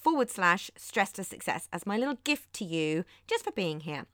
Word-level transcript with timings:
forward 0.00 0.30
slash 0.30 0.70
stress 0.76 1.12
to 1.12 1.24
success 1.24 1.68
as 1.72 1.86
my 1.86 1.96
little 1.96 2.18
gift 2.24 2.52
to 2.54 2.64
you 2.64 3.04
just 3.26 3.44
for 3.44 3.52
being 3.52 3.80
here. 3.80 4.06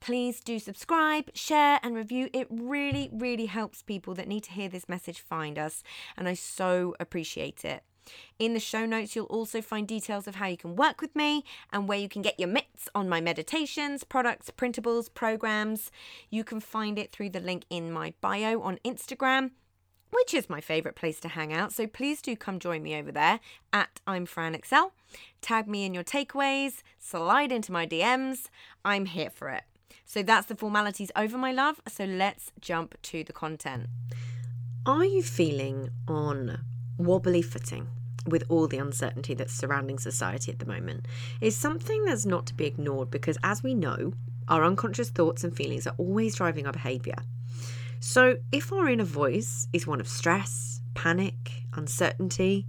Please 0.00 0.40
do 0.40 0.58
subscribe, 0.58 1.30
share, 1.34 1.80
and 1.82 1.94
review. 1.94 2.28
It 2.32 2.46
really, 2.50 3.08
really 3.12 3.46
helps 3.46 3.82
people 3.82 4.14
that 4.14 4.28
need 4.28 4.44
to 4.44 4.52
hear 4.52 4.68
this 4.68 4.88
message 4.88 5.20
find 5.20 5.58
us, 5.58 5.82
and 6.16 6.28
I 6.28 6.34
so 6.34 6.94
appreciate 7.00 7.64
it. 7.64 7.82
In 8.38 8.52
the 8.52 8.60
show 8.60 8.84
notes, 8.84 9.16
you'll 9.16 9.24
also 9.26 9.62
find 9.62 9.88
details 9.88 10.28
of 10.28 10.34
how 10.34 10.46
you 10.46 10.58
can 10.58 10.76
work 10.76 11.00
with 11.00 11.16
me 11.16 11.42
and 11.72 11.88
where 11.88 11.98
you 11.98 12.08
can 12.08 12.20
get 12.20 12.38
your 12.38 12.50
mitts 12.50 12.88
on 12.94 13.08
my 13.08 13.20
meditations, 13.20 14.04
products, 14.04 14.50
printables, 14.50 15.12
programs. 15.12 15.90
You 16.28 16.44
can 16.44 16.60
find 16.60 16.98
it 16.98 17.12
through 17.12 17.30
the 17.30 17.40
link 17.40 17.64
in 17.70 17.90
my 17.90 18.12
bio 18.20 18.60
on 18.60 18.78
Instagram 18.84 19.52
which 20.14 20.32
is 20.32 20.48
my 20.48 20.60
favourite 20.60 20.96
place 20.96 21.18
to 21.20 21.28
hang 21.28 21.52
out. 21.52 21.72
So 21.72 21.86
please 21.86 22.22
do 22.22 22.36
come 22.36 22.58
join 22.58 22.82
me 22.82 22.94
over 22.96 23.10
there 23.10 23.40
at 23.72 24.00
I'm 24.06 24.26
Fran 24.26 24.54
Excell. 24.54 24.92
Tag 25.40 25.66
me 25.66 25.84
in 25.84 25.92
your 25.94 26.04
takeaways, 26.04 26.82
slide 26.98 27.52
into 27.52 27.72
my 27.72 27.86
DMs. 27.86 28.48
I'm 28.84 29.06
here 29.06 29.30
for 29.30 29.50
it. 29.50 29.64
So 30.04 30.22
that's 30.22 30.46
the 30.46 30.54
formalities 30.56 31.10
over, 31.16 31.36
my 31.36 31.52
love. 31.52 31.80
So 31.88 32.04
let's 32.04 32.52
jump 32.60 33.00
to 33.02 33.24
the 33.24 33.32
content. 33.32 33.86
Are 34.86 35.04
you 35.04 35.22
feeling 35.22 35.90
on 36.06 36.60
wobbly 36.98 37.42
footing 37.42 37.88
with 38.26 38.44
all 38.48 38.68
the 38.68 38.78
uncertainty 38.78 39.34
that's 39.34 39.52
surrounding 39.52 39.98
society 39.98 40.52
at 40.52 40.58
the 40.58 40.66
moment? 40.66 41.06
Is 41.40 41.56
something 41.56 42.04
that's 42.04 42.26
not 42.26 42.46
to 42.46 42.54
be 42.54 42.66
ignored 42.66 43.10
because, 43.10 43.38
as 43.42 43.62
we 43.62 43.74
know, 43.74 44.12
our 44.48 44.62
unconscious 44.62 45.08
thoughts 45.08 45.42
and 45.42 45.56
feelings 45.56 45.86
are 45.86 45.94
always 45.96 46.36
driving 46.36 46.66
our 46.66 46.72
behaviour. 46.72 47.16
So, 48.06 48.36
if 48.52 48.70
our 48.70 48.86
inner 48.86 49.02
voice 49.02 49.66
is 49.72 49.86
one 49.86 49.98
of 49.98 50.06
stress, 50.06 50.82
panic, 50.92 51.64
uncertainty, 51.72 52.66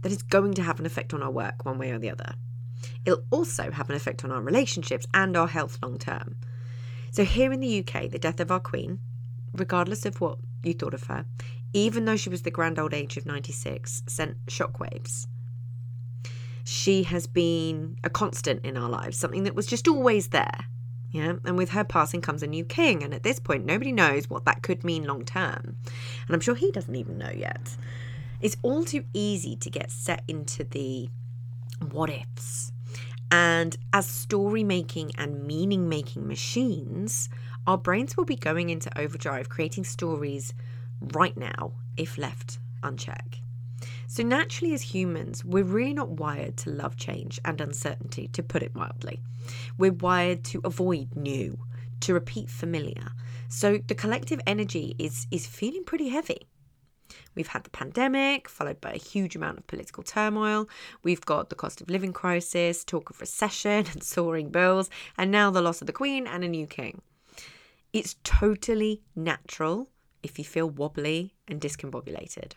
that 0.00 0.10
is 0.10 0.24
going 0.24 0.54
to 0.54 0.62
have 0.62 0.80
an 0.80 0.86
effect 0.86 1.14
on 1.14 1.22
our 1.22 1.30
work 1.30 1.64
one 1.64 1.78
way 1.78 1.92
or 1.92 2.00
the 2.00 2.10
other. 2.10 2.34
It'll 3.04 3.22
also 3.30 3.70
have 3.70 3.88
an 3.90 3.94
effect 3.94 4.24
on 4.24 4.32
our 4.32 4.42
relationships 4.42 5.06
and 5.14 5.36
our 5.36 5.46
health 5.46 5.78
long 5.80 5.98
term. 5.98 6.34
So, 7.12 7.24
here 7.24 7.52
in 7.52 7.60
the 7.60 7.78
UK, 7.78 8.10
the 8.10 8.18
death 8.18 8.40
of 8.40 8.50
our 8.50 8.58
Queen, 8.58 8.98
regardless 9.54 10.04
of 10.04 10.20
what 10.20 10.38
you 10.64 10.74
thought 10.74 10.94
of 10.94 11.04
her, 11.04 11.26
even 11.72 12.04
though 12.04 12.16
she 12.16 12.28
was 12.28 12.42
the 12.42 12.50
grand 12.50 12.80
old 12.80 12.92
age 12.92 13.16
of 13.16 13.24
96, 13.24 14.02
sent 14.08 14.44
shockwaves. 14.46 15.28
She 16.64 17.04
has 17.04 17.28
been 17.28 17.98
a 18.02 18.10
constant 18.10 18.64
in 18.64 18.76
our 18.76 18.90
lives, 18.90 19.16
something 19.16 19.44
that 19.44 19.54
was 19.54 19.66
just 19.66 19.86
always 19.86 20.30
there. 20.30 20.66
Yeah, 21.12 21.34
and 21.44 21.58
with 21.58 21.70
her 21.70 21.84
passing 21.84 22.22
comes 22.22 22.42
a 22.42 22.46
new 22.46 22.64
king, 22.64 23.02
and 23.02 23.12
at 23.12 23.22
this 23.22 23.38
point, 23.38 23.66
nobody 23.66 23.92
knows 23.92 24.30
what 24.30 24.46
that 24.46 24.62
could 24.62 24.82
mean 24.82 25.04
long 25.04 25.26
term. 25.26 25.76
And 26.26 26.34
I'm 26.34 26.40
sure 26.40 26.54
he 26.54 26.70
doesn't 26.72 26.96
even 26.96 27.18
know 27.18 27.30
yet. 27.30 27.76
It's 28.40 28.56
all 28.62 28.82
too 28.82 29.04
easy 29.12 29.54
to 29.56 29.70
get 29.70 29.90
set 29.90 30.22
into 30.26 30.64
the 30.64 31.10
what 31.90 32.08
ifs. 32.08 32.72
And 33.30 33.76
as 33.92 34.06
story 34.06 34.64
making 34.64 35.12
and 35.18 35.46
meaning 35.46 35.88
making 35.88 36.26
machines, 36.26 37.28
our 37.66 37.78
brains 37.78 38.16
will 38.16 38.24
be 38.24 38.36
going 38.36 38.70
into 38.70 38.98
overdrive, 38.98 39.50
creating 39.50 39.84
stories 39.84 40.54
right 41.00 41.36
now 41.36 41.72
if 41.96 42.16
left 42.16 42.58
unchecked. 42.82 43.41
So, 44.14 44.22
naturally, 44.22 44.74
as 44.74 44.82
humans, 44.82 45.42
we're 45.42 45.64
really 45.64 45.94
not 45.94 46.10
wired 46.10 46.58
to 46.58 46.70
love 46.70 46.98
change 46.98 47.40
and 47.46 47.58
uncertainty, 47.62 48.28
to 48.34 48.42
put 48.42 48.62
it 48.62 48.74
mildly. 48.74 49.20
We're 49.78 49.94
wired 49.94 50.44
to 50.52 50.60
avoid 50.64 51.16
new, 51.16 51.58
to 52.00 52.12
repeat 52.12 52.50
familiar. 52.50 53.08
So, 53.48 53.78
the 53.78 53.94
collective 53.94 54.38
energy 54.46 54.94
is, 54.98 55.26
is 55.30 55.46
feeling 55.46 55.84
pretty 55.84 56.10
heavy. 56.10 56.46
We've 57.34 57.46
had 57.46 57.64
the 57.64 57.70
pandemic, 57.70 58.50
followed 58.50 58.82
by 58.82 58.92
a 58.92 58.98
huge 58.98 59.34
amount 59.34 59.56
of 59.60 59.66
political 59.66 60.02
turmoil. 60.02 60.68
We've 61.02 61.24
got 61.24 61.48
the 61.48 61.56
cost 61.56 61.80
of 61.80 61.88
living 61.88 62.12
crisis, 62.12 62.84
talk 62.84 63.08
of 63.08 63.18
recession 63.18 63.86
and 63.92 64.02
soaring 64.02 64.50
bills, 64.50 64.90
and 65.16 65.30
now 65.30 65.50
the 65.50 65.62
loss 65.62 65.80
of 65.80 65.86
the 65.86 65.92
Queen 65.94 66.26
and 66.26 66.44
a 66.44 66.48
new 66.48 66.66
king. 66.66 67.00
It's 67.94 68.16
totally 68.24 69.00
natural 69.16 69.88
if 70.22 70.38
you 70.38 70.44
feel 70.44 70.68
wobbly 70.68 71.32
and 71.48 71.62
discombobulated. 71.62 72.52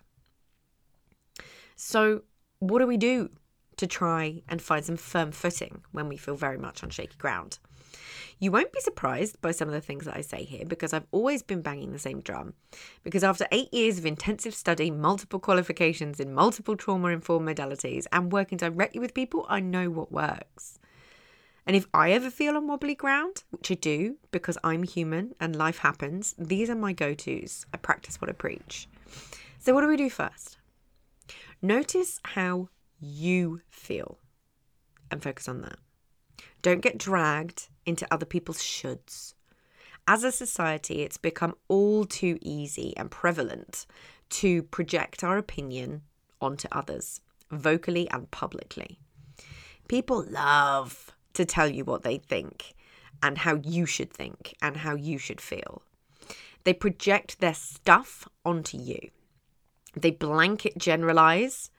So, 1.76 2.22
what 2.60 2.80
do 2.80 2.88
we 2.88 2.98
do 2.98 3.30
to 3.78 3.88
try 3.88 4.42
and 4.48 4.62
find 4.62 4.86
some 4.86 4.98
firm 4.98 5.32
footing 5.32 5.84
when 5.92 6.08
we 6.08 6.16
feel 6.16 6.36
very 6.36 6.58
much 6.58 6.84
on 6.84 6.90
shaky 6.90 7.18
ground? 7.18 7.60
You 8.40 8.52
won't 8.52 8.74
be 8.74 8.82
surprised 8.82 9.42
by 9.42 9.52
some 9.52 9.68
of 9.68 9.74
the 9.74 9.82
things 9.82 10.06
that 10.06 10.18
I 10.18 10.22
say 10.22 10.44
here 10.44 10.66
because 10.66 10.94
I've 10.94 11.08
always 11.12 11.42
been 11.42 11.62
banging 11.62 11.92
the 11.92 12.00
same 12.00 12.22
drum. 12.22 12.54
Because 13.04 13.24
after 13.24 13.48
eight 13.52 13.74
years 13.74 13.98
of 13.98 14.06
intensive 14.06 14.54
study, 14.54 14.92
multiple 14.92 15.40
qualifications 15.40 16.20
in 16.20 16.34
multiple 16.34 16.76
trauma 16.76 17.10
informed 17.10 17.48
modalities, 17.48 18.06
and 18.12 18.32
working 18.32 18.58
directly 18.58 19.00
with 19.00 19.14
people, 19.14 19.46
I 19.50 19.60
know 19.60 19.90
what 19.90 20.12
works. 20.12 20.80
And 21.66 21.76
if 21.76 21.88
I 21.94 22.12
ever 22.12 22.30
feel 22.30 22.56
on 22.56 22.68
wobbly 22.68 22.96
ground, 22.96 23.44
which 23.50 23.72
I 23.72 23.76
do 23.76 24.18
because 24.32 24.58
I'm 24.64 24.84
human 24.84 25.34
and 25.40 25.56
life 25.56 25.80
happens, 25.80 26.36
these 26.38 26.70
are 26.70 26.76
my 26.76 26.94
go 26.94 27.14
tos. 27.14 27.66
I 27.74 27.78
practice 27.78 28.22
what 28.22 28.30
I 28.30 28.34
preach. 28.34 28.88
So, 29.60 29.74
what 29.74 29.82
do 29.82 29.88
we 29.88 29.98
do 29.98 30.10
first? 30.10 30.58
Notice 31.62 32.20
how 32.24 32.70
you 33.00 33.62
feel 33.70 34.20
and 35.10 35.22
focus 35.22 35.48
on 35.48 35.62
that. 35.62 35.78
Don't 36.62 36.82
get 36.82 36.98
dragged 36.98 37.70
into 37.86 38.08
other 38.12 38.26
people's 38.26 38.62
shoulds. 38.62 39.34
As 40.08 40.24
a 40.24 40.32
society, 40.32 41.02
it's 41.02 41.18
become 41.18 41.56
all 41.68 42.06
too 42.06 42.38
easy 42.42 42.96
and 42.98 43.10
prevalent 43.10 43.86
to 44.30 44.64
project 44.64 45.24
our 45.24 45.38
opinion 45.38 46.02
onto 46.42 46.68
others, 46.72 47.22
vocally 47.52 48.10
and 48.10 48.30
publicly. 48.32 49.00
People 49.88 50.26
love 50.30 51.12
to 51.34 51.46
tell 51.46 51.70
you 51.70 51.84
what 51.84 52.04
they 52.04 52.18
think 52.18 52.76
and 53.22 53.40
how 53.40 53.56
you 53.64 53.86
should 53.86 54.12
think 54.12 54.56
and 54.62 54.78
how 54.78 54.96
you 54.96 55.18
should 55.18 55.42
feel. 55.42 55.82
They 56.64 56.74
project 56.74 57.40
their 57.40 57.54
stuff 57.54 58.28
onto 58.44 58.78
you. 58.78 59.10
They 59.96 60.12
blanket 60.12 60.78
generalize 60.78 61.70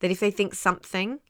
that 0.00 0.10
if 0.10 0.20
they 0.20 0.30
think 0.30 0.54
something, 0.54 1.20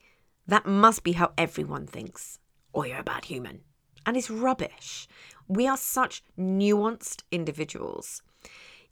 that 0.47 0.67
must 0.67 1.05
be 1.05 1.13
how 1.13 1.33
everyone 1.37 1.87
thinks, 1.87 2.39
or 2.73 2.87
you're 2.87 3.01
a 3.01 3.05
bad 3.05 3.27
human. 3.27 3.61
And 4.07 4.17
it's 4.17 4.31
rubbish. 4.31 5.07
We 5.49 5.67
are 5.67 5.77
such 5.77 6.23
nuanced 6.39 7.23
individuals. 7.31 8.23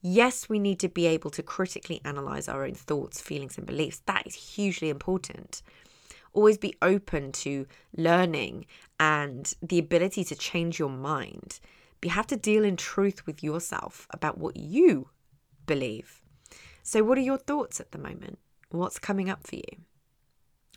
Yes, 0.01 0.49
we 0.49 0.59
need 0.59 0.79
to 0.81 0.89
be 0.89 1.07
able 1.07 1.31
to 1.31 1.43
critically 1.43 2.01
analyze 2.05 2.49
our 2.49 2.65
own 2.65 2.75
thoughts, 2.75 3.21
feelings, 3.21 3.59
and 3.59 3.67
beliefs. 3.67 4.03
That 4.07 4.27
is 4.27 4.35
hugely 4.35 4.91
important 4.91 5.63
always 6.33 6.59
be 6.59 6.75
open 6.83 7.33
to 7.33 7.67
learning 7.97 8.67
and 9.01 9.55
the 9.63 9.79
ability 9.79 10.25
to 10.25 10.35
change 10.37 10.79
your 10.79 10.89
mind. 10.89 11.61
You 12.03 12.11
have 12.11 12.27
to 12.29 12.37
deal 12.37 12.65
in 12.65 12.77
truth 12.77 13.27
with 13.27 13.43
yourself 13.43 14.07
about 14.11 14.39
what 14.39 14.57
you 14.57 15.11
believe. 15.67 16.23
So, 16.89 17.05
what 17.05 17.19
are 17.19 17.21
your 17.21 17.37
thoughts 17.37 17.81
at 17.81 17.93
the 17.93 17.99
moment? 17.99 18.39
What's 18.71 18.99
coming 18.99 19.29
up 19.29 19.47
for 19.47 19.57
you? 19.57 19.85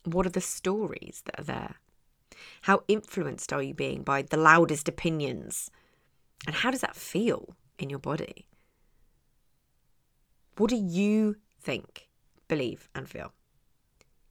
What 0.04 0.26
are 0.26 0.32
the 0.32 0.42
stories 0.42 1.22
that 1.24 1.40
are 1.40 1.46
there? 1.46 1.76
How 2.64 2.84
influenced 2.90 3.54
are 3.54 3.64
you 3.64 3.74
being 3.74 4.04
by 4.04 4.24
the 4.24 4.36
loudest 4.36 4.90
opinions? 4.90 5.72
And 6.46 6.54
how 6.54 6.70
does 6.70 6.82
that 6.82 6.98
feel 6.98 7.56
in 7.80 7.90
your 7.90 8.00
body? 8.00 8.50
What 10.58 10.70
do 10.70 10.76
you 10.76 11.38
think, 11.62 12.10
believe, 12.50 12.90
and 12.94 13.08
feel? 13.08 13.32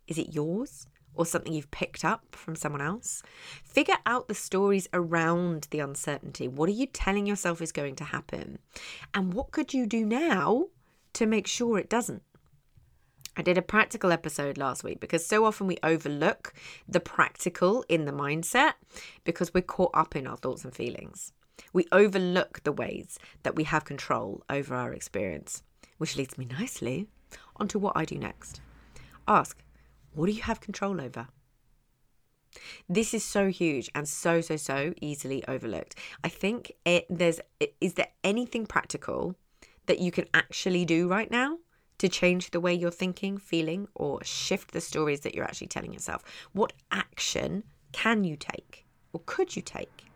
Is 0.07 0.19
it 0.19 0.35
yours? 0.35 0.87
or 1.15 1.27
something 1.27 1.53
you've 1.53 1.73
picked 1.73 2.05
up 2.05 2.37
from 2.37 2.55
someone 2.55 2.81
else. 2.81 3.21
Figure 3.65 3.97
out 4.07 4.29
the 4.29 4.35
stories 4.35 4.89
around 4.93 5.67
the 5.71 5.81
uncertainty. 5.81 6.47
What 6.47 6.69
are 6.69 6.73
you 6.73 6.87
telling 6.87 7.27
yourself 7.27 7.61
is 7.61 7.73
going 7.73 7.97
to 7.97 8.05
happen? 8.05 8.61
And 9.13 9.35
what 9.35 9.51
could 9.51 9.75
you 9.75 9.87
do 9.87 10.07
now 10.07 10.69
to 11.15 11.27
make 11.27 11.47
sure 11.47 11.79
it 11.79 11.89
doesn't? 11.89 12.23
I 13.37 13.43
did 13.43 13.57
a 13.57 13.63
practical 13.63 14.13
episode 14.13 14.59
last 14.59 14.85
week 14.85 15.01
because 15.01 15.25
so 15.25 15.45
often 15.45 15.67
we 15.67 15.79
overlook 15.83 16.53
the 16.89 17.01
practical 17.01 17.85
in 17.89 18.05
the 18.05 18.13
mindset 18.13 18.75
because 19.25 19.55
we're 19.55 19.63
caught 19.63 19.93
up 19.95 20.17
in 20.17 20.27
our 20.27 20.37
thoughts 20.37 20.65
and 20.65 20.75
feelings. 20.75 21.33
We 21.73 21.87
overlook 21.93 22.63
the 22.65 22.73
ways 22.73 23.19
that 23.43 23.55
we 23.55 23.65
have 23.65 23.85
control 23.85 24.43
over 24.51 24.75
our 24.75 24.93
experience, 24.93 25.63
which 25.99 26.17
leads 26.17 26.37
me 26.37 26.47
nicely 26.47 27.07
onto 27.57 27.79
what 27.79 27.97
I 27.97 28.05
do 28.05 28.19
next. 28.19 28.61
Ask, 29.29 29.63
what 30.13 30.27
do 30.27 30.33
you 30.33 30.43
have 30.43 30.61
control 30.61 31.01
over? 31.01 31.29
This 32.89 33.15
is 33.15 33.25
so 33.25 33.49
huge 33.49 33.91
and 33.95 34.09
so 34.09 34.41
so 34.41 34.57
so 34.57 34.93
easily 35.01 35.45
overlooked. 35.47 35.95
I 36.25 36.29
think 36.29 36.73
it 36.85 37.07
there's 37.09 37.41
is 37.81 37.95
there 37.95 38.09
anything 38.25 38.67
practical 38.67 39.37
that 39.87 39.99
you 39.99 40.11
can 40.11 40.27
actually 40.35 40.85
do 40.85 41.09
right 41.09 41.31
now 41.31 41.59
to 41.99 42.09
change 42.09 42.51
the 42.51 42.61
way 42.61 42.73
you're 42.73 42.91
thinking, 42.91 43.37
feeling 43.37 43.87
or 43.95 44.23
shift 44.25 44.73
the 44.73 44.81
stories 44.81 45.21
that 45.21 45.35
you're 45.35 45.45
actually 45.45 45.67
telling 45.67 45.93
yourself? 45.93 46.23
What 46.53 46.73
action 46.91 47.65
can 47.93 48.25
you 48.25 48.37
take 48.37 48.87
or 49.13 49.21
could 49.27 49.57
you 49.57 49.63
take? 49.63 50.07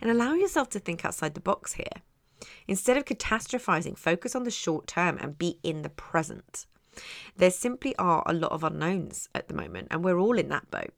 And 0.00 0.10
allow 0.10 0.34
yourself 0.34 0.68
to 0.70 0.78
think 0.78 1.04
outside 1.04 1.34
the 1.34 1.40
box 1.40 1.74
here. 1.74 2.02
Instead 2.66 2.96
of 2.96 3.04
catastrophizing, 3.04 3.96
focus 3.96 4.34
on 4.34 4.44
the 4.44 4.50
short 4.50 4.86
term 4.86 5.16
and 5.20 5.38
be 5.38 5.58
in 5.62 5.82
the 5.82 5.88
present. 5.88 6.66
There 7.36 7.50
simply 7.50 7.96
are 7.96 8.22
a 8.26 8.34
lot 8.34 8.52
of 8.52 8.64
unknowns 8.64 9.28
at 9.34 9.48
the 9.48 9.54
moment, 9.54 9.88
and 9.90 10.04
we're 10.04 10.18
all 10.18 10.38
in 10.38 10.48
that 10.48 10.70
boat. 10.70 10.92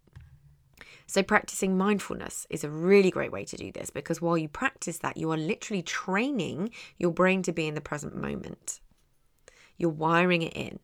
So, 1.07 1.23
practicing 1.23 1.77
mindfulness 1.77 2.47
is 2.49 2.65
a 2.65 2.71
really 2.71 3.11
great 3.11 3.33
way 3.33 3.45
to 3.45 3.57
do 3.57 3.71
this 3.71 3.91
because 3.91 4.23
while 4.23 4.39
you 4.39 4.49
practice 4.49 4.99
that, 4.99 5.17
you 5.17 5.31
are 5.33 5.37
literally 5.37 5.83
training 5.83 6.71
your 6.99 7.13
brain 7.13 7.43
to 7.43 7.53
be 7.53 7.67
in 7.67 7.75
the 7.75 7.81
present 7.81 8.17
moment. 8.17 8.81
You're 9.77 9.91
wiring 9.91 10.43
it 10.43 10.55
in. 10.55 10.79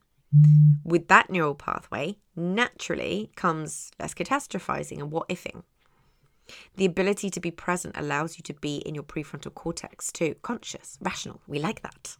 With 0.84 1.08
that 1.08 1.30
neural 1.30 1.54
pathway, 1.54 2.18
naturally 2.36 3.30
comes 3.34 3.90
less 3.98 4.14
catastrophizing 4.14 4.98
and 4.98 5.10
what 5.10 5.28
ifing. 5.28 5.64
The 6.76 6.84
ability 6.84 7.30
to 7.30 7.40
be 7.40 7.50
present 7.50 7.96
allows 7.96 8.36
you 8.36 8.42
to 8.42 8.54
be 8.54 8.78
in 8.78 8.94
your 8.94 9.04
prefrontal 9.04 9.54
cortex 9.54 10.12
too, 10.12 10.34
conscious, 10.42 10.98
rational. 11.00 11.40
We 11.46 11.58
like 11.58 11.82
that. 11.82 12.16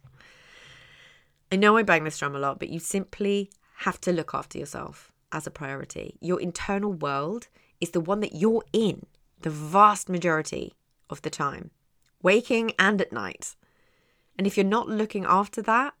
I 1.51 1.57
know 1.57 1.77
I 1.77 1.83
bang 1.83 2.03
this 2.03 2.17
drum 2.17 2.35
a 2.35 2.39
lot, 2.39 2.59
but 2.59 2.69
you 2.69 2.79
simply 2.79 3.49
have 3.79 3.99
to 4.01 4.11
look 4.11 4.33
after 4.33 4.57
yourself 4.57 5.11
as 5.31 5.47
a 5.47 5.51
priority. 5.51 6.17
Your 6.21 6.39
internal 6.39 6.93
world 6.93 7.47
is 7.81 7.91
the 7.91 7.99
one 7.99 8.21
that 8.21 8.35
you're 8.35 8.63
in 8.71 9.05
the 9.41 9.49
vast 9.49 10.07
majority 10.07 10.73
of 11.09 11.21
the 11.23 11.29
time, 11.29 11.71
waking 12.21 12.73
and 12.77 13.01
at 13.01 13.11
night. 13.11 13.55
And 14.37 14.47
if 14.47 14.55
you're 14.55 14.65
not 14.65 14.87
looking 14.87 15.25
after 15.25 15.61
that 15.63 15.93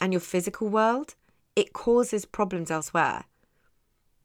and 0.00 0.12
your 0.12 0.20
physical 0.20 0.68
world, 0.68 1.14
it 1.54 1.72
causes 1.72 2.24
problems 2.24 2.70
elsewhere. 2.70 3.24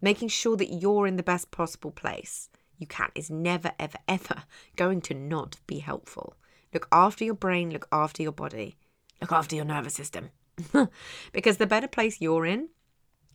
Making 0.02 0.30
sure 0.30 0.56
that 0.58 0.74
you're 0.74 1.08
in 1.08 1.18
the 1.18 1.24
best 1.24 1.52
possible 1.52 1.92
place 1.92 2.50
you 2.78 2.88
can 2.88 3.10
is 3.16 3.30
never, 3.30 3.72
ever, 3.80 3.98
ever 4.08 4.44
going 4.76 5.02
to 5.02 5.14
not 5.14 5.58
be 5.68 5.80
helpful. 5.80 6.36
Look 6.74 6.88
after 6.92 7.24
your 7.24 7.34
brain, 7.34 7.72
look 7.72 7.88
after 7.92 8.22
your 8.22 8.32
body, 8.32 8.78
look 9.22 9.32
after 9.32 9.56
your 9.56 9.66
nervous 9.66 9.94
system. 9.94 10.30
because 11.32 11.58
the 11.58 11.68
better 11.68 11.88
place 11.88 12.20
you're 12.20 12.46
in, 12.46 12.70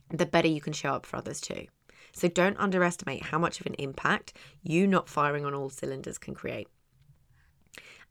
the 0.09 0.25
better 0.25 0.47
you 0.47 0.61
can 0.61 0.73
show 0.73 0.93
up 0.93 1.05
for 1.05 1.17
others 1.17 1.41
too. 1.41 1.67
So 2.13 2.27
don't 2.27 2.59
underestimate 2.59 3.23
how 3.25 3.39
much 3.39 3.59
of 3.59 3.65
an 3.65 3.75
impact 3.75 4.33
you 4.61 4.87
not 4.87 5.09
firing 5.09 5.45
on 5.45 5.53
all 5.53 5.69
cylinders 5.69 6.17
can 6.17 6.35
create. 6.35 6.67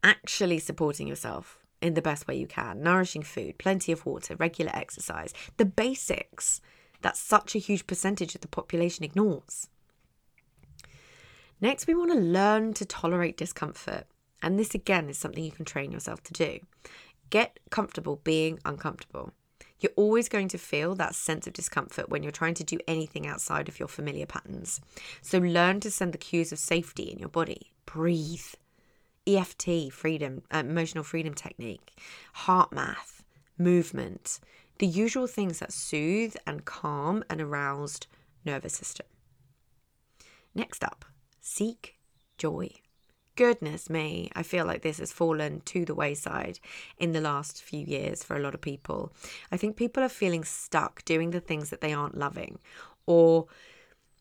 Actually 0.02 0.58
supporting 0.58 1.06
yourself 1.06 1.58
in 1.80 1.94
the 1.94 2.02
best 2.02 2.26
way 2.26 2.36
you 2.36 2.46
can, 2.46 2.82
nourishing 2.82 3.22
food, 3.22 3.58
plenty 3.58 3.92
of 3.92 4.04
water, 4.04 4.36
regular 4.36 4.72
exercise, 4.74 5.32
the 5.56 5.64
basics 5.64 6.60
that 7.02 7.16
such 7.16 7.54
a 7.54 7.58
huge 7.58 7.86
percentage 7.86 8.34
of 8.34 8.40
the 8.40 8.48
population 8.48 9.04
ignores. 9.04 9.68
Next, 11.60 11.86
we 11.86 11.94
want 11.94 12.12
to 12.12 12.18
learn 12.18 12.74
to 12.74 12.84
tolerate 12.84 13.36
discomfort. 13.36 14.04
And 14.42 14.58
this 14.58 14.74
again 14.74 15.08
is 15.08 15.18
something 15.18 15.44
you 15.44 15.52
can 15.52 15.64
train 15.64 15.92
yourself 15.92 16.22
to 16.24 16.32
do. 16.32 16.58
Get 17.30 17.60
comfortable 17.70 18.20
being 18.24 18.58
uncomfortable. 18.64 19.32
You're 19.82 19.92
always 19.96 20.28
going 20.28 20.48
to 20.48 20.58
feel 20.58 20.94
that 20.94 21.14
sense 21.14 21.46
of 21.46 21.52
discomfort 21.52 22.08
when 22.08 22.22
you're 22.22 22.32
trying 22.32 22.54
to 22.54 22.64
do 22.64 22.78
anything 22.86 23.26
outside 23.26 23.68
of 23.68 23.78
your 23.78 23.88
familiar 23.88 24.26
patterns. 24.26 24.80
So 25.20 25.38
learn 25.38 25.80
to 25.80 25.90
send 25.90 26.12
the 26.12 26.18
cues 26.18 26.52
of 26.52 26.58
safety 26.58 27.10
in 27.10 27.18
your 27.18 27.28
body. 27.28 27.72
Breathe. 27.84 28.46
EFT, 29.26 29.92
freedom, 29.92 30.42
uh, 30.52 30.58
emotional 30.58 31.04
freedom 31.04 31.34
technique, 31.34 31.96
HeartMath, 32.38 33.22
movement, 33.56 34.40
the 34.78 34.86
usual 34.86 35.28
things 35.28 35.60
that 35.60 35.72
soothe 35.72 36.34
and 36.44 36.64
calm 36.64 37.22
an 37.30 37.40
aroused 37.40 38.08
nervous 38.44 38.74
system. 38.74 39.06
Next 40.54 40.82
up, 40.82 41.04
Seek 41.44 41.96
joy. 42.38 42.70
Goodness 43.34 43.88
me, 43.88 44.30
I 44.34 44.42
feel 44.42 44.66
like 44.66 44.82
this 44.82 44.98
has 44.98 45.10
fallen 45.10 45.62
to 45.66 45.84
the 45.84 45.94
wayside 45.94 46.58
in 46.98 47.12
the 47.12 47.20
last 47.20 47.62
few 47.62 47.84
years 47.84 48.22
for 48.22 48.36
a 48.36 48.40
lot 48.40 48.54
of 48.54 48.60
people. 48.60 49.12
I 49.50 49.56
think 49.56 49.76
people 49.76 50.02
are 50.02 50.08
feeling 50.08 50.44
stuck 50.44 51.04
doing 51.04 51.30
the 51.30 51.40
things 51.40 51.70
that 51.70 51.80
they 51.80 51.94
aren't 51.94 52.18
loving 52.18 52.58
or 53.06 53.46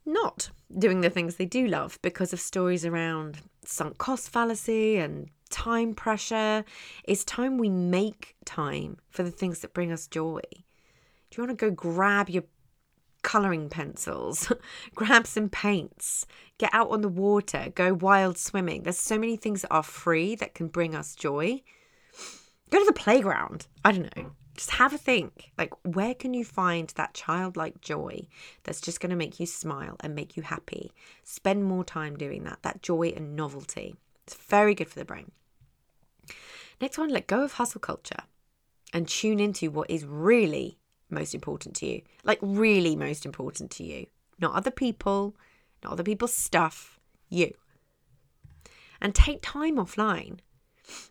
not 0.05 0.49
doing 0.77 1.01
the 1.01 1.09
things 1.09 1.35
they 1.35 1.45
do 1.45 1.67
love 1.67 1.99
because 2.01 2.31
of 2.31 2.39
stories 2.39 2.85
around 2.85 3.39
sunk 3.65 3.97
cost 3.97 4.29
fallacy 4.29 4.97
and 4.97 5.29
time 5.49 5.93
pressure. 5.93 6.63
It's 7.03 7.25
time 7.25 7.57
we 7.57 7.69
make 7.69 8.35
time 8.45 8.97
for 9.09 9.23
the 9.23 9.31
things 9.31 9.59
that 9.59 9.73
bring 9.73 9.91
us 9.91 10.07
joy. 10.07 10.41
Do 10.51 11.41
you 11.41 11.47
want 11.47 11.59
to 11.59 11.69
go 11.69 11.71
grab 11.71 12.29
your 12.29 12.43
colouring 13.21 13.69
pencils, 13.69 14.51
grab 14.95 15.27
some 15.27 15.49
paints, 15.49 16.25
get 16.57 16.73
out 16.73 16.89
on 16.91 17.01
the 17.01 17.09
water, 17.09 17.71
go 17.75 17.93
wild 17.93 18.37
swimming. 18.37 18.83
There's 18.83 18.97
so 18.97 19.17
many 19.17 19.35
things 19.35 19.61
that 19.61 19.71
are 19.71 19.83
free 19.83 20.35
that 20.35 20.53
can 20.53 20.67
bring 20.67 20.95
us 20.95 21.15
joy. 21.15 21.61
Go 22.69 22.79
to 22.79 22.85
the 22.85 22.93
playground. 22.93 23.67
I 23.83 23.91
don't 23.91 24.15
know. 24.15 24.31
Just 24.55 24.71
have 24.71 24.93
a 24.93 24.97
think. 24.97 25.51
Like, 25.57 25.73
where 25.83 26.13
can 26.13 26.33
you 26.33 26.45
find 26.45 26.89
that 26.95 27.13
childlike 27.13 27.81
joy 27.81 28.27
that's 28.63 28.81
just 28.81 28.99
going 28.99 29.09
to 29.09 29.15
make 29.15 29.39
you 29.39 29.45
smile 29.45 29.95
and 30.01 30.13
make 30.13 30.35
you 30.35 30.43
happy? 30.43 30.91
Spend 31.23 31.63
more 31.63 31.83
time 31.83 32.17
doing 32.17 32.43
that. 32.43 32.59
That 32.61 32.81
joy 32.81 33.13
and 33.15 33.35
novelty. 33.35 33.95
It's 34.25 34.35
very 34.35 34.75
good 34.75 34.89
for 34.89 34.99
the 34.99 35.05
brain. 35.05 35.31
Next 36.79 36.97
one, 36.97 37.09
let 37.09 37.27
go 37.27 37.43
of 37.43 37.53
hustle 37.53 37.81
culture 37.81 38.23
and 38.93 39.07
tune 39.07 39.39
into 39.39 39.71
what 39.71 39.89
is 39.89 40.05
really 40.05 40.77
most 41.11 41.33
important 41.35 41.75
to 41.77 41.85
you. 41.85 42.01
Like, 42.23 42.39
really 42.41 42.95
most 42.95 43.25
important 43.25 43.71
to 43.71 43.83
you. 43.83 44.07
Not 44.39 44.53
other 44.53 44.71
people, 44.71 45.35
not 45.83 45.93
other 45.93 46.03
people's 46.03 46.33
stuff, 46.33 46.99
you. 47.29 47.53
And 48.99 49.15
take 49.15 49.41
time 49.41 49.77
offline. 49.77 50.39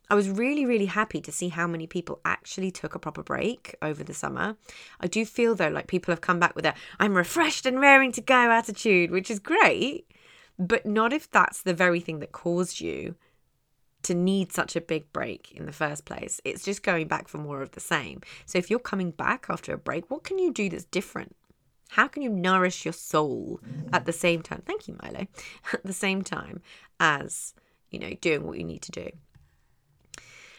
I 0.09 0.15
was 0.15 0.29
really, 0.29 0.67
really 0.67 0.87
happy 0.87 1.21
to 1.21 1.33
see 1.33 1.49
how 1.49 1.67
many 1.67 1.87
people 1.87 2.21
actually 2.25 2.71
took 2.71 2.95
a 2.95 2.99
proper 2.99 3.23
break 3.23 3.75
over 3.81 4.05
the 4.05 4.15
summer. 4.15 4.57
I 5.01 5.07
do 5.07 5.25
feel 5.25 5.55
though 5.55 5.69
like 5.69 5.87
people 5.87 6.13
have 6.13 6.21
come 6.21 6.39
back 6.39 6.55
with 6.55 6.67
a 6.67 6.75
I'm 6.99 7.17
refreshed 7.17 7.67
and 7.67 7.81
raring 7.81 8.13
to 8.13 8.21
go 8.21 8.35
attitude, 8.35 9.11
which 9.11 9.31
is 9.31 9.39
great, 9.39 10.11
but 10.59 10.85
not 10.85 11.13
if 11.13 11.31
that's 11.31 11.63
the 11.63 11.75
very 11.75 12.01
thing 12.01 12.19
that 12.21 12.33
caused 12.33 12.81
you 12.81 13.15
to 14.03 14.15
need 14.15 14.53
such 14.53 14.77
a 14.77 14.81
big 14.81 15.13
break 15.13 15.53
in 15.53 15.67
the 15.67 15.73
first 15.73 16.05
place. 16.05 16.41
It's 16.45 16.65
just 16.65 16.83
going 16.83 17.09
back 17.09 17.29
for 17.29 17.39
more 17.39 17.63
of 17.63 17.73
the 17.73 17.81
same. 17.81 18.21
So 18.47 18.59
if 18.59 18.71
you're 18.71 18.79
coming 18.79 19.11
back 19.11 19.47
after 19.49 19.73
a 19.73 19.79
break, 19.79 20.11
what 20.11 20.25
can 20.25 20.39
you 20.39 20.53
do 20.53 20.69
that's 20.69 20.85
different? 20.85 21.37
How 21.91 22.07
can 22.07 22.23
you 22.23 22.31
nourish 22.31 22.85
your 22.85 22.93
soul 22.93 23.61
at 23.93 24.07
the 24.07 24.13
same 24.13 24.43
time? 24.43 24.63
Thank 24.65 24.87
you, 24.87 24.97
Milo. 25.03 25.27
At 25.73 25.85
the 25.85 25.93
same 25.93 26.23
time 26.23 26.63
as, 27.01 27.53
you 27.91 27.99
know, 27.99 28.15
doing 28.21 28.47
what 28.47 28.59
you 28.59 28.65
need 28.65 28.83
to 28.83 28.93
do. 28.93 29.11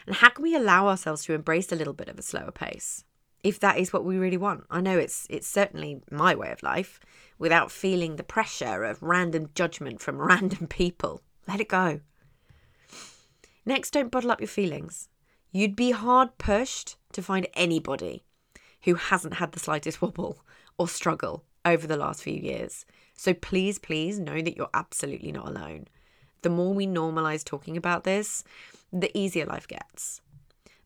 And 0.06 0.16
how 0.18 0.30
can 0.30 0.44
we 0.44 0.56
allow 0.56 0.90
ourselves 0.90 1.24
to 1.26 1.34
embrace 1.34 1.72
a 1.72 1.76
little 1.76 1.94
bit 1.94 2.10
of 2.10 2.20
a 2.20 2.22
slower 2.22 2.52
pace? 2.52 3.06
If 3.44 3.62
that 3.62 3.78
is 3.78 3.94
what 3.94 4.04
we 4.04 4.18
really 4.18 4.38
want. 4.38 4.66
I 4.70 4.82
know 4.82 4.98
it's 4.98 5.26
it's 5.30 5.48
certainly 5.48 6.02
my 6.12 6.36
way 6.36 6.52
of 6.52 6.62
life 6.64 7.00
without 7.40 7.72
feeling 7.72 8.18
the 8.18 8.24
pressure 8.24 8.84
of 8.84 9.02
random 9.02 9.50
judgment 9.56 10.02
from 10.02 10.22
random 10.22 10.68
people. 10.68 11.22
Let 11.48 11.62
it 11.62 11.70
go. 11.70 12.02
Next, 13.66 13.92
don't 13.92 14.12
bottle 14.12 14.32
up 14.32 14.42
your 14.42 14.48
feelings. 14.48 15.10
You'd 15.52 15.76
be 15.76 15.92
hard 15.92 16.38
pushed 16.38 16.96
to 17.14 17.22
find 17.22 17.48
anybody 17.54 18.24
who 18.84 18.96
hasn't 18.96 19.36
had 19.36 19.52
the 19.52 19.60
slightest 19.60 20.02
wobble 20.02 20.44
or 20.78 20.88
struggle 20.88 21.44
over 21.66 21.86
the 21.86 21.98
last 21.98 22.24
few 22.24 22.34
years. 22.34 22.86
So 23.14 23.34
please, 23.34 23.78
please 23.78 24.20
know 24.20 24.42
that 24.42 24.58
you're 24.58 24.70
absolutely 24.74 25.32
not 25.32 25.48
alone. 25.48 25.88
The 26.42 26.50
more 26.50 26.74
we 26.74 26.88
normalize 26.88 27.44
talking 27.44 27.78
about 27.78 28.04
this, 28.04 28.44
the 28.92 29.16
easier 29.18 29.46
life 29.46 29.68
gets. 29.68 30.22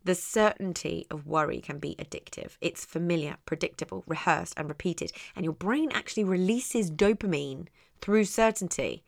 The 0.03 0.15
certainty 0.15 1.07
of 1.09 1.25
worry 1.25 1.61
can 1.61 1.79
be 1.79 1.95
addictive. 1.97 2.57
It's 2.61 2.85
familiar, 2.85 3.37
predictable, 3.45 4.03
rehearsed, 4.05 4.53
and 4.57 4.67
repeated. 4.67 5.11
And 5.35 5.43
your 5.43 5.53
brain 5.53 5.91
actually 5.93 6.25
releases 6.25 6.91
dopamine 6.91 7.67
through 8.01 8.25
certainty. 8.25 9.03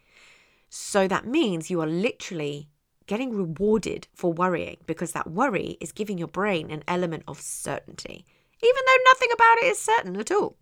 So 0.70 1.08
that 1.08 1.28
means 1.28 1.70
you 1.70 1.82
are 1.82 1.88
literally 1.88 2.70
getting 3.08 3.36
rewarded 3.36 4.08
for 4.14 4.32
worrying 4.32 4.78
because 4.86 5.14
that 5.14 5.32
worry 5.32 5.78
is 5.82 5.92
giving 5.92 6.18
your 6.18 6.28
brain 6.28 6.70
an 6.70 6.84
element 6.88 7.24
of 7.28 7.42
certainty. 7.42 8.26
even 8.62 8.82
though 8.86 9.04
nothing 9.12 9.30
about 9.34 9.58
it 9.60 9.66
is 9.66 9.80
certain 9.80 10.16
at 10.18 10.32
all. 10.32 10.58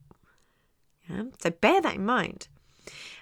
Yeah? 1.09 1.23
So 1.41 1.49
bear 1.49 1.81
that 1.81 1.95
in 1.95 2.05
mind. 2.05 2.47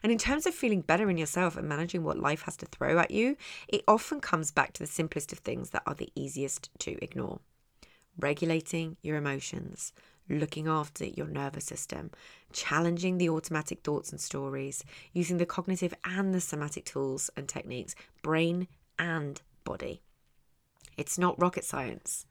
And 0.02 0.12
in 0.12 0.18
terms 0.18 0.46
of 0.46 0.54
feeling 0.54 0.82
better 0.82 1.10
in 1.10 1.18
yourself 1.18 1.56
and 1.56 1.70
managing 1.70 2.04
what 2.04 2.20
life 2.20 2.42
has 2.44 2.58
to 2.58 2.66
throw 2.66 2.98
at 2.98 3.12
you, 3.12 3.38
it 3.68 3.84
often 3.88 4.20
comes 4.20 4.52
back 4.52 4.74
to 4.74 4.80
the 4.80 4.88
simplest 4.88 5.32
of 5.32 5.40
things 5.40 5.70
that 5.70 5.84
are 5.86 5.94
the 5.94 6.12
easiest 6.16 6.70
to 6.80 6.98
ignore 7.04 7.40
regulating 8.18 8.98
your 9.02 9.18
emotions, 9.18 9.94
looking 10.30 10.68
after 10.68 11.06
your 11.06 11.28
nervous 11.28 11.66
system, 11.66 12.12
challenging 12.52 13.18
the 13.18 13.30
automatic 13.30 13.82
thoughts 13.84 14.12
and 14.12 14.22
stories, 14.22 14.84
using 15.12 15.38
the 15.38 15.46
cognitive 15.46 15.94
and 16.06 16.34
the 16.34 16.42
somatic 16.42 16.86
tools 16.86 17.30
and 17.36 17.48
techniques, 17.48 17.96
brain 18.22 18.68
and 19.04 19.42
body. 19.66 20.02
It's 20.98 21.20
not 21.20 21.40
rocket 21.40 21.66
science. 21.66 22.26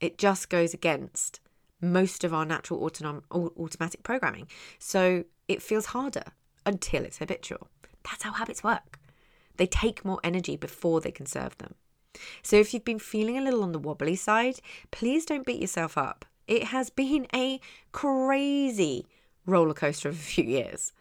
It 0.00 0.18
just 0.18 0.48
goes 0.48 0.72
against 0.72 1.40
most 1.80 2.24
of 2.24 2.32
our 2.32 2.46
natural 2.46 2.80
autonom- 2.80 3.22
automatic 3.30 4.02
programming. 4.02 4.48
So 4.78 5.24
it 5.48 5.62
feels 5.62 5.86
harder 5.86 6.24
until 6.64 7.04
it's 7.04 7.18
habitual. 7.18 7.68
That's 8.04 8.22
how 8.22 8.32
habits 8.32 8.64
work. 8.64 8.98
They 9.58 9.66
take 9.66 10.04
more 10.04 10.20
energy 10.24 10.56
before 10.56 11.00
they 11.00 11.10
conserve 11.10 11.58
them. 11.58 11.74
So 12.42 12.56
if 12.56 12.72
you've 12.72 12.84
been 12.84 12.98
feeling 12.98 13.36
a 13.36 13.42
little 13.42 13.62
on 13.62 13.72
the 13.72 13.78
wobbly 13.78 14.16
side, 14.16 14.60
please 14.90 15.26
don't 15.26 15.46
beat 15.46 15.60
yourself 15.60 15.98
up. 15.98 16.24
It 16.46 16.64
has 16.64 16.90
been 16.90 17.26
a 17.34 17.60
crazy 17.92 19.06
roller 19.46 19.74
coaster 19.74 20.08
of 20.08 20.14
a 20.14 20.18
few 20.18 20.44
years. 20.44 20.92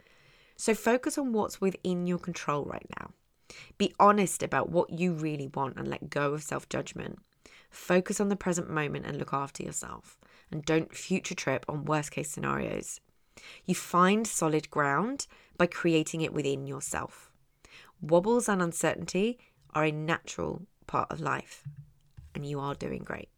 So 0.58 0.74
focus 0.76 1.18
on 1.18 1.34
what's 1.34 1.62
within 1.62 2.08
your 2.08 2.20
control 2.20 2.66
right 2.66 2.86
now. 3.00 3.12
Be 3.78 3.94
honest 4.00 4.44
about 4.44 4.70
what 4.70 4.90
you 4.90 5.14
really 5.14 5.48
want 5.48 5.78
and 5.78 5.88
let 5.88 6.10
go 6.10 6.34
of 6.34 6.44
self 6.44 6.70
judgment. 6.70 7.20
Focus 7.70 8.20
on 8.20 8.30
the 8.30 8.36
present 8.36 8.70
moment 8.70 9.06
and 9.06 9.18
look 9.18 9.34
after 9.34 9.64
yourself. 9.64 10.18
And 10.52 10.66
don't 10.66 10.94
future 10.94 11.36
trip 11.36 11.66
on 11.70 11.86
worst 11.86 12.12
case 12.12 12.30
scenarios. 12.30 13.00
You 13.66 13.76
find 13.76 14.28
solid 14.28 14.70
ground 14.70 15.28
by 15.58 15.68
creating 15.68 16.22
it 16.22 16.34
within 16.34 16.68
yourself. 16.68 17.32
Wobbles 18.02 18.50
and 18.50 18.62
uncertainty 18.62 19.40
are 19.74 19.86
a 19.86 19.92
natural 19.92 20.64
part 20.88 21.10
of 21.12 21.22
life, 21.22 21.64
and 22.36 22.46
you 22.46 22.60
are 22.60 22.76
doing 22.76 23.04
great. 23.04 23.30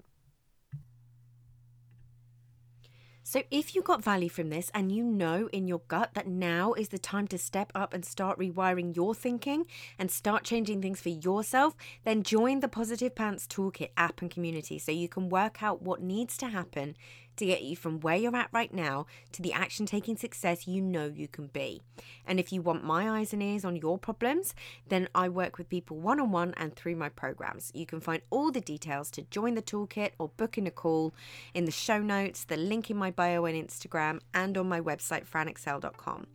So, 3.34 3.42
if 3.50 3.74
you 3.74 3.82
got 3.82 4.04
value 4.04 4.30
from 4.30 4.52
this 4.52 4.70
and 4.76 4.92
you 4.92 5.04
know 5.04 5.50
in 5.52 5.68
your 5.68 5.82
gut 5.88 6.12
that 6.14 6.28
now 6.28 6.74
is 6.74 6.90
the 6.90 7.00
time 7.00 7.28
to 7.30 7.40
step 7.40 7.72
up 7.74 7.92
and 7.92 8.06
start 8.06 8.38
rewiring 8.38 8.96
your 8.96 9.16
thinking 9.16 9.66
and 9.98 10.12
start 10.12 10.44
changing 10.44 10.84
things 10.84 11.02
for 11.02 11.10
yourself, 11.10 11.74
then 12.04 12.22
join 12.22 12.60
the 12.60 12.68
Positive 12.68 13.16
Pants 13.16 13.48
Toolkit 13.48 13.90
app 13.98 14.22
and 14.22 14.30
community 14.30 14.78
so 14.78 14.92
you 14.92 15.10
can 15.10 15.30
work 15.30 15.64
out 15.64 15.82
what 15.82 16.00
needs 16.00 16.38
to 16.38 16.50
happen 16.50 16.96
to 17.38 17.46
get 17.46 17.64
you 17.64 17.76
from 17.76 18.00
where 18.00 18.16
you're 18.16 18.36
at 18.36 18.50
right 18.52 18.74
now 18.74 19.06
to 19.32 19.42
the 19.42 19.54
action 19.54 19.86
taking 19.86 20.18
success 20.18 20.68
you 20.68 20.82
know 20.82 21.06
you 21.06 21.28
can 21.28 21.48
be. 21.48 21.82
And 22.26 22.40
if 22.40 22.52
you 22.52 22.62
want 22.62 22.84
my 22.84 23.10
eyes 23.20 23.34
and 23.34 23.42
ears 23.42 23.66
on 23.66 23.76
your 23.76 23.98
problems, 23.98 24.54
then 24.88 25.08
I 25.14 25.30
work 25.30 25.58
with 25.58 25.70
people 25.70 25.98
one 25.98 26.20
on 26.20 26.32
one 26.32 26.54
and 26.58 26.76
through 26.76 26.96
my 26.96 27.10
programs. 27.10 27.72
You 27.74 27.86
can 27.86 28.00
find 28.00 28.22
all 28.30 28.52
the 28.52 28.62
details 28.62 29.10
to 29.12 29.24
join 29.24 29.56
the 29.56 29.62
toolkit 29.62 30.12
or 30.20 30.30
book 30.30 30.58
in 30.58 30.68
a 30.68 30.72
call 30.72 31.14
in 31.54 31.66
the 31.66 31.72
show 31.72 32.00
notes, 32.00 32.46
the 32.46 32.58
link 32.58 32.90
in 32.90 32.98
my 32.98 33.12
bio 33.12 33.46
and 33.46 33.68
Instagram, 33.68 34.20
and 34.34 34.58
on 34.58 34.68
my 34.68 34.82
website, 34.82 35.28
franexcell.com. 35.28 36.28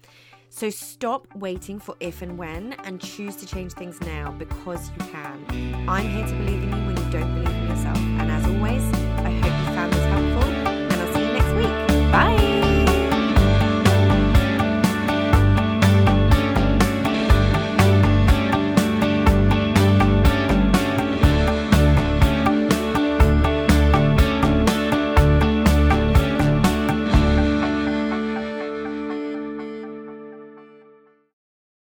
So 0.51 0.71
stop 0.71 1.27
waiting 1.35 1.79
for 1.79 1.95
if 2.01 2.23
and 2.23 2.39
when 2.39 2.73
and 2.85 3.01
choose 3.01 3.37
to 3.37 3.47
change 3.47 3.73
things 3.73 4.01
now 4.01 4.33
because 4.33 4.91
you 4.91 5.07
can. 5.13 5.45
I'm 5.89 6.09
here 6.09 6.27
to 6.27 6.33
believe 6.33 6.63
in 6.63 6.71
you 6.71 6.87
when 6.87 6.97
you 6.97 7.11
don't 7.11 7.35
believe 7.35 7.55
in 7.55 7.69
yourself. 7.69 7.99
And 7.99 8.31